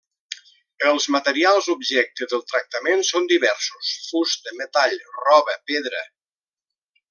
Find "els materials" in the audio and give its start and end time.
0.91-1.67